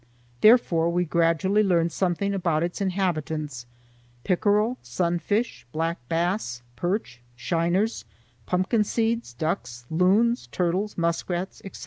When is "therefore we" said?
0.41-1.05